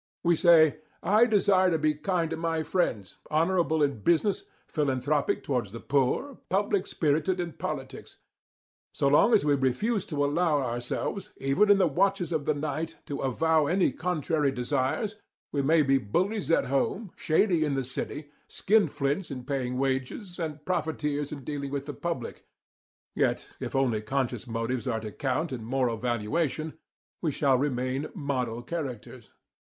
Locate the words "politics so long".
7.53-9.31